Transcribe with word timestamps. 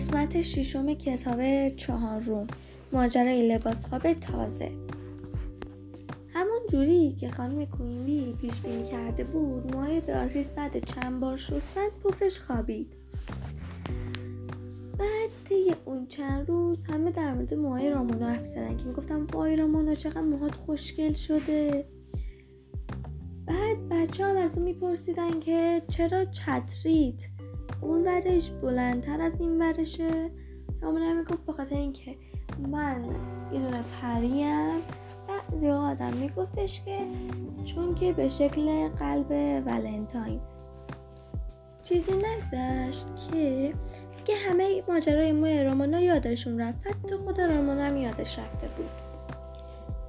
قسمت 0.00 0.40
ششم 0.40 0.94
کتاب 0.94 1.68
چهارم 1.68 2.46
ماجرای 2.92 3.48
لباس 3.48 3.86
خواب 3.86 4.12
تازه. 4.12 4.72
همون 6.34 6.60
جوری 6.72 7.12
که 7.12 7.30
خانم 7.30 7.64
کوینبی 7.64 8.36
پیش 8.40 8.60
بینی 8.60 8.82
کرده 8.82 9.24
بود 9.24 9.74
موهای 9.74 10.00
بیاتریس 10.00 10.50
بعد 10.50 10.84
چند 10.84 11.20
بار 11.20 11.36
شستن 11.36 11.88
پفش 12.04 12.40
خوابید. 12.40 12.92
بعد 14.98 15.30
طی 15.48 15.74
اون 15.84 16.06
چند 16.06 16.48
روز 16.48 16.84
همه 16.84 17.10
در 17.10 17.34
مورد 17.34 17.54
موهای 17.54 17.90
رامونا 17.90 18.28
حرف 18.28 18.46
زدن 18.46 18.76
که 18.76 18.84
می‌گفتم 18.84 19.26
وای 19.32 19.56
رامونا 19.56 19.94
چقدر 19.94 20.20
موهات 20.20 20.54
خوشگل 20.54 21.12
شده. 21.12 21.84
بعد 23.46 23.88
بچه 23.90 24.24
هم 24.24 24.36
از 24.36 24.56
اون 24.56 24.64
میپرسیدن 24.64 25.40
که 25.40 25.82
چرا 25.88 26.24
چتریت 26.24 27.22
اون 27.80 28.02
ورش 28.02 28.50
بلندتر 28.50 29.20
از 29.20 29.40
این 29.40 29.60
ورشه. 29.62 30.30
رامونا 30.82 31.14
می‌گفت 31.14 31.46
بخاطر 31.46 31.76
اینکه 31.76 32.16
من 32.68 33.04
یه 33.52 33.60
دونه 33.60 33.84
پریم 34.02 34.80
بعضی 35.28 35.68
آدم 35.68 36.12
میگفتش 36.12 36.80
که 36.84 36.98
چون 37.64 37.94
که 37.94 38.12
به 38.12 38.28
شکل 38.28 38.88
قلب 38.88 39.30
ولنتاین. 39.66 40.40
چیزی 41.82 42.12
نگذشت 42.12 43.06
که 43.16 43.74
دیگه 44.18 44.34
همه 44.48 44.82
ماجرای 44.88 45.32
موی 45.32 45.64
رامونا 45.64 46.00
یادشون 46.00 46.60
رفت. 46.60 46.86
حتی 46.86 47.16
خود 47.16 47.40
رامونا 47.40 47.82
هم 47.82 47.96
یادش 47.96 48.38
رفته 48.38 48.68
بود. 48.68 48.90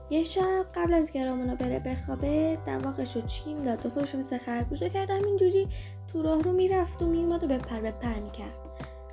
یه 0.10 0.24
شب 0.24 0.66
قبل 0.76 0.94
از 0.94 1.12
که 1.12 1.26
رامونا 1.26 1.56
بره 1.56 1.80
بخوابه 1.80 2.58
دماغش 2.66 3.16
رو 3.16 3.22
چین 3.22 3.64
داد 3.64 3.86
و 3.86 3.90
خودش 3.90 4.16
مثل 4.16 4.38
خرگوشه 4.38 4.90
کرد. 4.90 5.10
همینجوری 5.10 5.68
تو 6.14 6.22
راه 6.22 6.42
رو 6.42 6.52
می‌رفت 6.52 7.02
و 7.02 7.08
میومد 7.08 7.44
و 7.44 7.48
به 7.48 7.58
پر 7.58 7.80
به 7.80 7.92
پر 7.92 8.20
می‌کرد. 8.20 8.56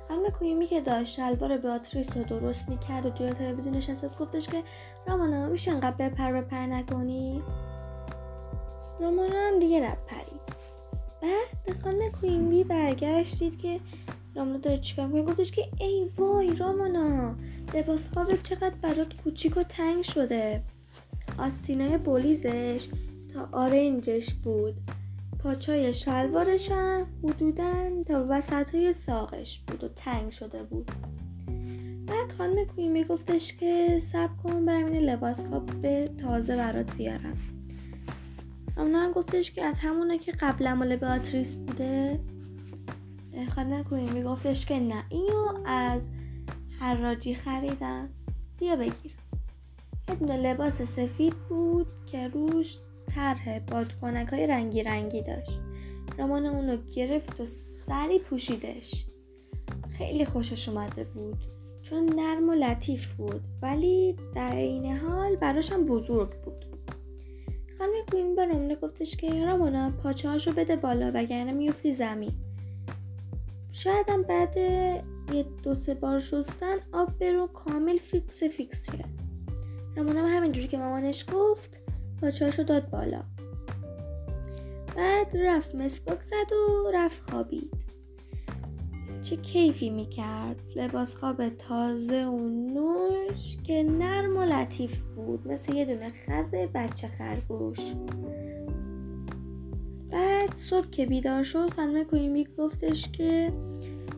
خانم 0.07 0.29
کویمی 0.29 0.65
که 0.65 0.81
داشت 0.81 1.15
شلوار 1.15 1.57
بیاتریس 1.57 2.17
رو 2.17 2.23
درست 2.23 2.69
می‌کرد 2.69 3.05
و 3.05 3.09
جلوی 3.09 3.33
تلویزیون 3.33 3.75
نشسته 3.75 4.09
گفتش 4.19 4.47
که 4.47 4.63
رامانا 5.07 5.47
میشه 5.47 5.71
انقدر 5.71 6.09
بپر 6.09 6.31
بپر 6.31 6.65
نکنی؟ 6.65 7.43
رامانا 8.99 9.39
هم 9.47 9.59
دیگه 9.59 9.79
نپرید 9.79 10.39
بعد 11.21 11.77
خانم 11.83 12.11
کویمی 12.21 12.63
برگشت 12.63 13.39
دید 13.39 13.61
که 13.61 13.79
رامانا 14.35 14.57
داره 14.57 14.77
چیکار 14.77 15.07
می‌کنه؟ 15.07 15.23
گفتش 15.23 15.51
که 15.51 15.69
ای 15.79 16.09
وای 16.17 16.55
رامانا 16.55 17.35
لباس 17.73 18.09
خوابت 18.13 18.43
چقدر 18.43 18.75
برات 18.81 19.13
کوچیک 19.23 19.57
و 19.57 19.63
تنگ 19.63 20.03
شده. 20.03 20.63
آستینای 21.37 21.97
بولیزش 21.97 22.87
تا 23.33 23.49
آرنجش 23.51 24.33
بود. 24.33 24.75
پاچای 25.39 25.93
شلوارش 25.93 26.71
هم 26.71 27.07
حدودا 27.23 28.03
تا 28.05 28.25
وسط 28.29 28.75
های 28.75 28.93
ساقش 28.93 29.59
بود 29.59 29.83
و 29.83 29.87
تنگ 29.87 30.29
شده 30.29 30.63
بود. 30.63 30.91
بعد 32.07 32.31
خانم 32.37 32.65
کویمی 32.65 33.03
گفتش 33.03 33.53
که 33.53 33.99
سب 34.01 34.29
کن 34.43 34.65
برم 34.65 34.85
این 34.85 35.01
لباس 35.01 35.45
خواب 35.45 35.65
به 35.65 36.11
تازه 36.17 36.55
برات 36.55 36.95
بیارم. 36.95 37.37
اونا 38.77 38.99
هم 38.99 39.11
گفتش 39.11 39.51
که 39.51 39.63
از 39.63 39.79
همونه 39.79 40.17
که 40.17 40.31
قبلا 40.31 40.75
مال 40.75 40.95
بیاتریس 40.95 41.55
بوده. 41.55 42.19
خانم 43.55 43.83
کویمی 43.83 44.23
گفتش 44.23 44.65
که 44.65 44.79
نه 44.79 45.03
اینو 45.09 45.59
از 45.65 46.07
حراجی 46.79 47.35
خریدم. 47.35 48.09
بیا 48.57 48.75
بگیر. 48.75 49.15
یه 50.21 50.37
لباس 50.37 50.81
سفید 50.81 51.33
بود 51.49 51.87
که 52.05 52.27
روش 52.27 52.79
طرح 53.15 53.59
بادکنک 53.59 54.27
های 54.27 54.47
رنگی 54.47 54.83
رنگی 54.83 55.21
داشت. 55.21 55.59
رامان 56.17 56.45
اونو 56.45 56.77
گرفت 56.95 57.41
و 57.41 57.45
سری 57.45 58.19
پوشیدش. 58.19 59.05
خیلی 59.89 60.25
خوشش 60.25 60.69
اومده 60.69 61.03
بود. 61.03 61.37
چون 61.81 62.05
نرم 62.05 62.49
و 62.49 62.53
لطیف 62.53 63.13
بود 63.13 63.47
ولی 63.61 64.15
در 64.35 64.55
این 64.55 64.97
حال 64.97 65.35
براشم 65.35 65.85
بزرگ 65.85 66.29
بود. 66.41 66.65
خانم 67.77 67.91
کوین 68.11 68.35
به 68.35 68.45
رامونه 68.45 68.75
گفتش 68.75 69.15
که 69.15 69.45
رامانا 69.45 69.91
پاچه 70.03 70.29
هاشو 70.29 70.51
بده 70.51 70.75
بالا 70.75 71.11
وگرنه 71.13 71.51
میفتی 71.51 71.93
زمین. 71.93 72.31
شایدم 73.71 74.23
بعد 74.23 74.57
یه 75.33 75.45
دو 75.63 75.75
سه 75.75 75.93
بار 75.93 76.19
شستن 76.19 76.75
آب 76.93 77.19
بره 77.19 77.47
کامل 77.47 77.97
فیکس 77.97 78.43
فیکس 78.43 78.91
شه 78.91 79.05
رامانا 79.95 80.27
همینجوری 80.27 80.67
که 80.67 80.77
مامانش 80.77 81.25
گفت 81.33 81.81
پاچاشو 82.21 82.63
داد 82.63 82.89
بالا. 82.89 83.23
بعد 84.95 85.37
رفت 85.37 85.75
مسواک 85.75 86.21
زد 86.21 86.53
و 86.53 86.91
رفت 86.93 87.31
خوابید. 87.31 87.73
چه 89.21 89.35
کیفی 89.35 89.89
می‌کرد؟ 89.89 90.61
لباس 90.75 91.15
خواب 91.15 91.49
تازه 91.49 92.25
و 92.25 92.49
نوش 92.49 93.57
که 93.63 93.83
نرم 93.83 94.37
و 94.37 94.43
لطیف 94.43 95.01
بود 95.01 95.47
مثل 95.47 95.73
یه 95.73 95.85
دونه 95.85 96.11
خز 96.11 96.67
بچه 96.67 97.07
خرگوش. 97.07 97.79
بعد 100.11 100.53
صبح 100.53 100.89
که 100.89 101.05
بیدار 101.05 101.43
شد 101.43 101.73
خانم 101.73 102.03
کویمی 102.03 102.47
گفتش 102.57 103.09
که 103.11 103.53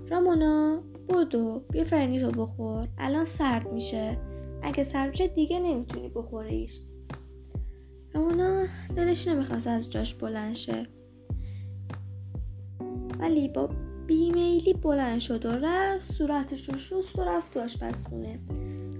رامونا 0.10 0.84
بودو 1.08 1.62
بیا 1.72 1.84
فرنیتو 1.84 2.32
بخور 2.32 2.88
الان 2.98 3.26
سرد 3.26 3.74
میشه. 3.74 4.18
اگه 4.64 4.84
سرد 4.84 5.10
میشه 5.10 5.28
دیگه 5.28 5.60
نمی‌تونی 5.60 6.10
بخوریش. 6.10 6.82
رامونا 8.14 8.66
دلش 8.96 9.28
نمی‌خواست 9.28 9.68
از 9.68 9.90
جاش 9.90 10.14
بلند 10.14 10.56
شه. 10.56 10.88
ولی 13.20 13.48
با 13.48 13.70
بیمیلی 14.08 14.74
بلند 14.74 15.20
شد 15.20 15.46
و 15.46 15.50
رفت 15.50 16.12
صورتش 16.12 16.70
رو 16.70 16.78
شست 16.78 17.20
و 17.20 17.24
رفت 17.24 17.54
تو 17.54 17.60
آشپزخونه 17.60 18.40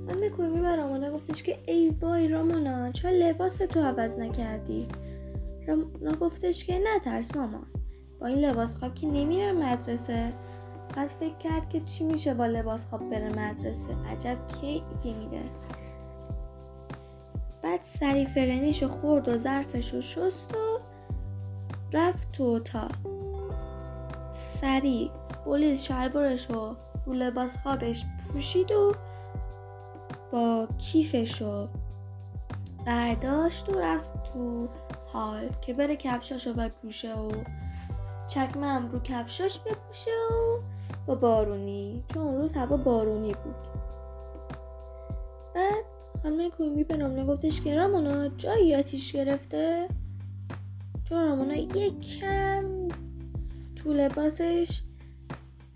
من 0.08 0.30
کویمی 0.30 0.62
به 0.62 0.76
رامونا 0.76 1.12
گفتش 1.12 1.44
که 1.44 1.60
ای 1.68 1.90
وای 1.90 2.28
رامونا 2.28 2.92
چرا 2.92 3.12
لباس 3.12 3.58
تو 3.58 3.80
عوض 3.80 4.20
نکردی؟ 4.20 4.88
رامونا 5.68 6.12
گفتش 6.12 6.64
که 6.64 6.82
نترس 6.96 7.36
مامان 7.36 7.66
با 8.20 8.28
این 8.28 8.40
لباس 8.40 8.76
خواب 8.76 8.94
که 8.94 9.08
نمیره 9.08 9.52
مدرسه. 9.52 10.34
بعد 10.96 11.08
فکر 11.08 11.38
کرد 11.38 11.70
که 11.70 11.80
چی 11.80 12.04
میشه 12.04 12.34
با 12.34 12.46
لباس 12.46 12.86
خواب 12.86 13.10
بره 13.10 13.30
مدرسه؟ 13.30 13.96
عجب 14.10 14.38
کیفی 14.48 15.14
میده. 15.14 15.42
بعد 17.72 17.82
سری 17.84 18.26
فرنیشو 18.26 18.88
خورد 18.88 19.30
و 19.30 19.38
ظرفشو 19.38 20.02
شست 20.02 20.56
و 20.56 20.80
رفت 21.94 22.32
تو 22.32 22.44
اتاق. 22.44 22.92
سری 24.32 25.12
بولیز 25.46 25.84
شلوارشو 25.84 26.76
رو 27.06 27.14
لباس 27.14 27.58
خوابش 27.58 28.06
پوشید 28.28 28.72
و 28.72 28.94
با 30.32 30.68
کیفشو 30.78 31.68
برداشت 32.86 33.70
و 33.70 33.80
رفت 33.80 34.24
تو 34.24 34.68
حال 35.14 35.50
که 35.62 35.74
بره 35.74 35.96
کفشاشو 35.96 36.54
بپوشه 36.54 37.16
و 37.16 37.32
چکمه 38.28 38.68
هم 38.68 38.92
رو 38.92 39.00
کفشاش 39.00 39.60
بپوشه 39.60 40.12
و 40.32 40.60
با 41.06 41.16
بارونی 41.16 42.04
چون 42.14 42.22
اون 42.22 42.38
روز 42.38 42.54
هوا 42.54 42.78
بارونی 42.78 43.34
بود. 43.34 43.81
خانم 46.24 46.50
کویمی 46.50 46.84
به 46.84 46.96
رامونا 46.96 47.26
گفتش 47.26 47.62
که 47.62 47.76
رامونا 47.76 48.28
جایی 48.28 48.76
آتیش 48.76 49.12
گرفته؟ 49.12 49.88
چون 51.04 51.28
رامونا 51.28 51.56
یک 51.56 52.20
کم 52.20 52.88
تو 53.76 53.94
لباسش 53.94 54.82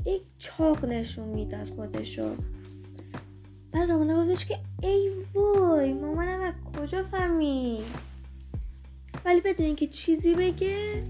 یک 0.05 0.21
چاق 0.37 0.85
نشون 0.85 1.27
می‌داد 1.27 1.69
خودشو. 1.69 2.35
بعد 3.71 3.89
رامونا 3.89 4.23
گفتش 4.23 4.45
که 4.45 4.57
ای 4.83 5.11
وای 5.33 5.93
مامانم 5.93 6.41
از 6.41 6.53
کجا 6.73 7.03
فهمید؟ 7.03 7.85
ولی 9.25 9.41
بدون 9.41 9.65
اینکه 9.65 9.87
چیزی 9.87 10.35
بگه 10.35 11.03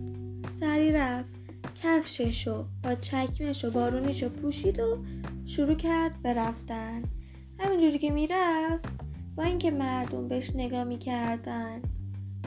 سری 0.60 0.92
رفت 0.92 1.36
کفششو 1.84 2.66
با 2.84 2.96
چکمشو 2.96 3.72
بارونیشو 3.72 4.30
پوشید 4.30 4.80
و 4.80 4.98
شروع 5.46 5.76
کرد 5.76 6.22
به 6.22 6.34
رفتن. 6.34 7.04
همینجوری 7.60 7.98
که 8.00 8.12
می‌رفت 8.12 9.05
با 9.36 9.44
اینکه 9.44 9.72
مردم 9.72 10.28
بهش 10.28 10.56
نگاه 10.56 10.84
می‌کردن 10.84 11.82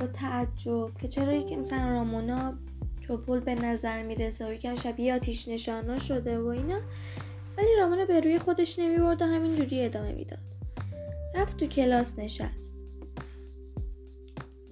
با 0.00 0.06
تعجب 0.06 0.94
که 1.00 1.08
چرا 1.08 1.32
یک 1.32 1.52
مثلا 1.52 1.90
رامونا 1.90 2.54
توپل 3.06 3.40
به 3.40 3.54
نظر 3.54 4.02
می‌رسه 4.02 4.48
و 4.48 4.52
یکم 4.52 4.74
شبیه 4.74 5.14
آتیش 5.14 5.48
نشانا 5.48 5.98
شده 5.98 6.38
و 6.38 6.46
اینا 6.46 6.80
ولی 7.58 7.68
رامونا 7.78 8.04
به 8.04 8.20
روی 8.20 8.38
خودش 8.38 8.78
نمی‌برد 8.78 9.22
و 9.22 9.24
همینجوری 9.24 9.84
ادامه 9.84 10.12
می‌داد. 10.12 10.38
رفت 11.34 11.56
تو 11.56 11.66
کلاس 11.66 12.18
نشست. 12.18 12.76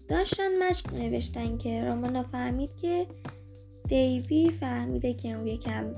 داشتن 0.08 0.68
مشق 0.68 0.94
نوشتن 0.94 1.58
که 1.58 1.84
رامونا 1.84 2.22
فهمید 2.22 2.76
که 2.76 3.06
دیوی 3.88 4.50
فهمیده 4.50 5.14
که 5.14 5.32
اون 5.32 5.46
یکم 5.46 5.94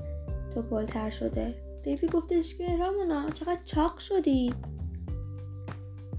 توپلتر 0.53 1.09
شده. 1.09 1.55
دیوی 1.83 2.07
گفتش 2.07 2.55
که 2.55 2.77
رامونا 2.77 3.29
چقدر 3.29 3.61
چاق 3.65 3.97
شدی؟ 3.97 4.53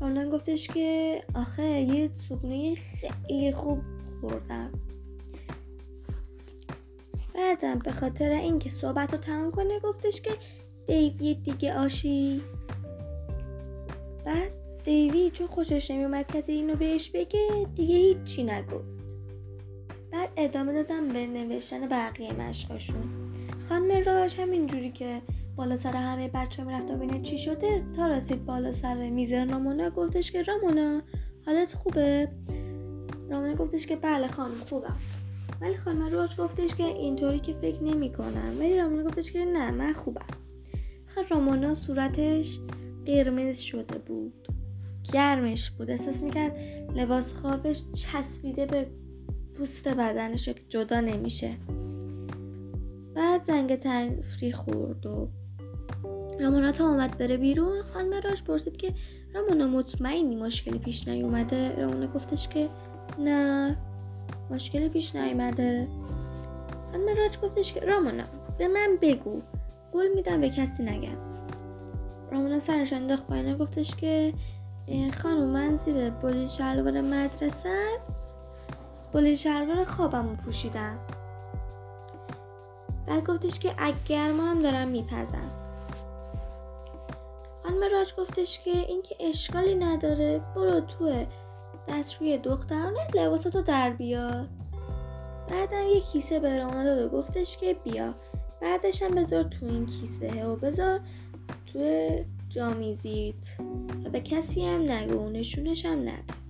رامونا 0.01 0.31
گفتش 0.31 0.69
که 0.69 1.23
آخه 1.35 1.63
یه 1.63 2.13
صبحونه 2.13 2.75
خیلی 2.75 3.53
خوب 3.53 3.81
خوردم. 4.21 4.73
بعدم 7.35 7.79
به 7.79 7.93
خاطر 7.93 8.31
اینکه 8.31 8.71
صحبت 8.71 9.13
رو 9.13 9.19
تمام 9.19 9.51
کنه 9.51 9.81
گفتش 9.81 10.21
که 10.21 10.31
دیوی 10.87 11.35
دیگه 11.35 11.75
آشی. 11.75 12.43
بعد 14.25 14.53
دیوی 14.85 15.31
چون 15.31 15.47
خوشش 15.47 15.91
نمیومد 15.91 16.37
کسی 16.37 16.53
اینو 16.53 16.77
بهش 16.77 17.11
بگه 17.11 17.67
دیگه 17.75 17.95
هیچی 17.97 18.45
نگفت. 18.45 18.99
بعد 20.13 20.31
ادامه 20.37 20.73
دادم 20.73 21.09
به 21.09 21.27
نوشتن 21.27 21.89
بقیه 21.89 22.33
مشقاشون. 22.33 23.03
خانم 23.69 24.05
راج 24.05 24.37
همینجوری 24.41 24.91
که 24.91 25.23
بالا 25.61 25.77
سر 25.77 25.97
همه 25.97 26.29
بچه 26.29 26.65
می‌رفت 26.65 26.91
و 26.91 26.97
بینه 26.97 27.23
چی 27.23 27.39
شده. 27.39 27.85
تا 27.97 28.07
رسید 28.07 28.45
بالا 28.45 28.73
سر 28.73 29.11
میز 29.11 29.33
رامونا 29.33 29.91
گفتش 29.91 30.33
که 30.33 30.43
رامونا 30.43 31.03
حالت 31.47 31.73
خوبه؟ 31.73 32.29
رامونا 33.31 33.55
گفتش 33.55 33.87
که 33.87 33.97
بله 33.97 34.29
خانم 34.29 34.61
خوبم. 34.69 34.97
ولی 35.61 35.77
خانم 35.77 36.13
راج 36.13 36.37
گفتش 36.37 36.75
که 36.75 36.85
اینطوری 36.85 37.39
که 37.39 37.53
فکر 37.53 37.83
نمی 37.83 38.13
کنم 38.13 38.57
ولی 38.59 38.79
رامونا 38.79 39.03
گفتش 39.03 39.33
که 39.33 39.45
نه 39.45 39.71
من 39.71 39.93
خوبم. 39.93 40.27
خب 41.07 41.23
رامونا 41.31 41.75
صورتش 41.75 42.59
قرمز 43.07 43.59
شده 43.59 43.99
بود. 43.99 44.49
گرمش 45.13 45.71
بود. 45.71 45.91
احساس 45.91 46.23
می‌کرد 46.23 46.57
لباس 46.95 47.35
خوابش 47.35 47.83
چسبیده 47.93 48.67
به 48.67 48.87
پوست 49.55 49.89
بدنش 49.89 50.49
جدا 50.69 51.01
نمیشه. 51.01 51.51
بعد 53.15 53.43
زنگ 53.43 53.77
تفریح 53.77 54.55
خورد 54.55 55.07
و 55.07 55.29
رامونا 56.41 56.73
تا 56.73 56.89
اومد 56.89 57.19
بره 57.19 57.37
بیرون 57.37 57.83
خانم 57.95 58.21
راش 58.25 58.43
پرسید 58.43 58.77
که 58.77 58.95
رامونا 59.35 59.67
مطمئنی 59.67 60.37
مشکلی 60.37 60.79
پیش 60.79 61.09
نیومده؟ 61.09 61.77
رامونا 61.77 62.07
گفتش 62.07 62.49
که 62.49 62.69
نه 63.19 63.77
مشکلی 64.51 64.89
پیش 64.89 65.15
نیومده. 65.15 65.89
خانم 66.93 67.17
راج 67.17 67.39
گفتش 67.39 67.73
که 67.73 67.81
رامونا 67.81 68.25
به 68.59 68.69
من 68.69 68.99
بگو 69.03 69.43
قول 69.93 70.15
میدم 70.15 70.41
به 70.41 70.51
کسی 70.51 70.83
نگم. 70.83 71.17
رامونا 72.33 72.59
سرش 72.59 72.93
انداخت 72.93 73.27
پایین 73.27 73.57
گفتش 73.57 73.97
که 73.97 74.33
خانم 75.23 75.45
من 75.45 75.77
زیر 75.77 76.11
بلی 76.11 76.49
شلوار 76.49 77.01
مدرسه 77.01 77.79
بلی 79.13 79.37
شلوار 79.37 79.85
خوابم 79.85 80.37
پوشیدم. 80.45 80.99
بعد 83.07 83.27
گفتش 83.27 83.59
که 83.59 83.75
اگر 83.79 84.33
ما 84.33 84.51
هم 84.51 84.63
دارم 84.63 84.89
میپزم. 84.89 85.70
خانم 87.63 87.83
راج 87.93 88.15
گفتش 88.15 88.59
که 88.59 88.71
این 88.71 89.03
که 89.03 89.17
اشکالی 89.21 89.75
نداره 89.75 90.41
برو 90.57 90.81
تو 90.81 91.27
دستشوی 91.89 92.39
دخترانه 92.39 93.07
لباساتو 93.15 93.63
در 93.63 93.91
بیار. 93.91 94.49
بعدم 95.49 95.87
یه 95.95 96.01
کیسه 96.01 96.41
به 96.41 96.59
رانا 96.59 96.85
داد 96.85 97.05
و 97.05 97.09
گفتش 97.09 97.57
که 97.57 97.75
بیا. 97.85 98.15
بعدش 98.61 99.03
هم 99.03 99.15
بذار 99.15 99.43
تو 99.43 99.67
این 99.67 99.87
کیسه 99.87 100.47
و 100.47 100.57
بذار 100.57 101.01
تو 101.73 102.09
جامیزیت. 102.49 103.35
و 104.05 104.11
به 104.11 104.21
کسی 104.21 104.67
هم 104.67 104.93
نگو 104.93 105.29
نشونش 105.29 105.87
هم 105.87 105.99
نده. 105.99 106.41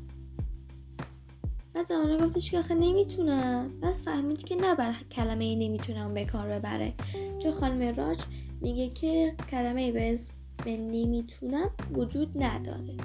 بعد 1.75 1.87
زمانه 1.89 2.17
گفتش 2.27 2.51
که 2.51 2.59
آخه 2.59 2.75
نمی‌تونم. 2.75 3.81
بعد 3.81 3.97
فهمید 3.97 4.45
که 4.45 4.55
نباید 4.55 5.09
کلمه 5.11 5.45
ای 5.45 5.57
نمی‌تونم 5.57 6.15
به 6.15 6.25
کار 6.25 6.49
ببره. 6.49 6.95
چون 7.43 7.53
خانم 7.53 7.97
راج 7.97 8.19
میگه 8.61 8.89
که 8.89 9.35
کلمه 9.51 9.93
به 9.93 10.01
به 10.65 10.77
نمی‌تونم 10.77 11.71
وجود 11.95 12.43
نداره. 12.43 12.97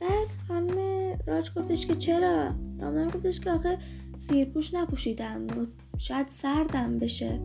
بعد 0.00 0.28
خانم 0.48 0.78
راج 1.26 1.50
گفتش 1.54 1.86
که 1.86 1.94
چرا؟ 1.94 2.54
رامنان 2.80 3.08
گفتش 3.08 3.40
که 3.40 3.50
آخه 3.50 3.78
زیرپوش 4.18 4.74
نپوشیدم 4.74 5.46
شاید 5.98 6.28
سردم 6.28 6.98
بشه. 6.98 7.40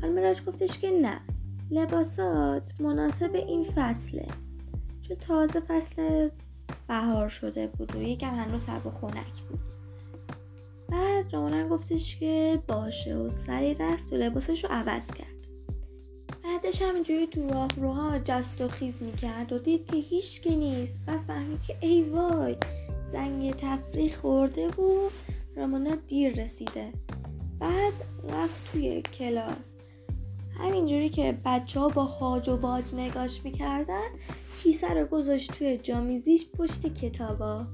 خانم 0.00 0.18
راج 0.18 0.42
گفتش 0.42 0.78
که 0.78 0.90
نه. 0.90 1.20
لباسات 1.70 2.80
مناسب 2.80 3.34
این 3.34 3.64
فصله. 3.64 4.26
چون 5.02 5.16
تازه 5.16 5.60
فصل 5.60 6.28
بهار 6.88 7.28
شده 7.28 7.66
بود 7.66 7.96
و 7.96 8.02
یکم 8.02 8.34
هنوز 8.34 8.62
سرب 8.62 8.86
و 8.86 8.90
خونک 8.90 9.42
بود. 9.48 9.60
بعد 10.88 11.32
رامانن 11.32 11.68
گفتش 11.68 12.16
که 12.16 12.62
باشه 12.68 13.16
و 13.16 13.28
سری 13.28 13.74
رفت 13.74 14.12
و 14.12 14.16
لباسش 14.16 14.64
رو 14.64 14.70
عوض 14.70 15.06
کرد. 15.06 15.39
بعدش 16.62 16.82
همینجوری 16.82 17.26
تو 17.26 17.48
راه 17.48 17.68
روها 17.76 18.18
جست 18.18 18.60
و 18.60 18.68
خیز 18.68 19.02
می‌کرد 19.02 19.52
و 19.52 19.58
دید 19.58 19.86
که 19.86 19.96
هیچ 19.96 20.40
که 20.40 20.56
نیست 20.56 21.00
و 21.06 21.18
فهمید 21.18 21.62
که 21.62 21.76
ای 21.80 22.02
وای 22.02 22.56
زنگ 23.12 23.54
تفریح 23.54 24.14
خورده 24.16 24.68
و 24.68 25.10
رامانا 25.56 25.94
دیر 25.94 26.42
رسیده. 26.42 26.92
بعد 27.60 27.92
رفت 28.28 28.72
توی 28.72 29.02
کلاس. 29.02 29.74
همینجوری 30.58 31.08
که 31.08 31.38
بچه 31.44 31.80
ها 31.80 31.88
با 31.88 32.04
هاج 32.04 32.48
و 32.48 32.56
واج 32.56 32.94
نگاش 32.94 33.44
می‌کردن 33.44 34.08
کیسه 34.62 34.94
رو 34.94 35.06
گذاشت 35.06 35.52
توی 35.52 35.78
جامیزیش 35.78 36.46
پشت 36.58 36.94
کتابا. 36.94 37.66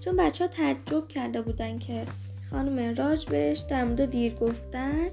چون 0.00 0.16
بچه 0.16 0.44
ها 0.44 0.50
تعجب 0.50 1.08
کرده 1.08 1.42
بودن 1.42 1.78
که 1.78 2.06
خانم 2.50 2.94
راج 2.94 3.26
بهش 3.26 3.58
در 3.58 3.84
مورد 3.84 4.10
دیر 4.10 4.34
گفتن 4.34 5.08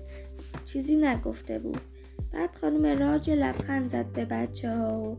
چیزی 0.65 0.95
نگفته 0.95 1.59
بود. 1.59 1.81
بعد 2.33 2.55
خانم 2.55 2.99
راج 2.99 3.29
لبخند 3.29 3.89
زد 3.89 4.05
به 4.05 4.25
بچه 4.25 4.77
ها 4.77 4.99
و 4.99 5.17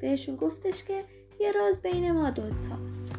بهشون 0.00 0.36
گفتش 0.36 0.84
که 0.84 1.04
یه 1.40 1.52
راز 1.52 1.82
بین 1.82 2.12
ما 2.12 2.30
دوتاست 2.30 3.14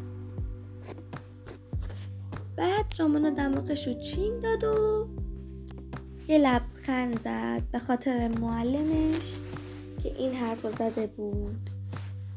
بعد 2.56 2.94
رامانا 2.98 3.30
دماغش 3.30 3.86
رو 3.86 3.94
چین 3.94 4.38
داد 4.38 4.64
و 4.64 5.08
یه 6.28 6.38
لبخند 6.38 7.20
زد 7.20 7.62
به 7.72 7.78
خاطر 7.78 8.28
معلمش 8.28 9.40
که 10.02 10.14
این 10.18 10.34
حرف 10.34 10.64
رو 10.64 10.70
زده 10.70 11.06
بود. 11.06 11.70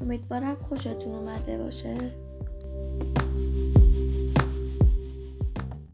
امیدوارم 0.02 0.56
خوشتون 0.56 1.16
اومده 1.16 1.58
باشه. 1.58 2.27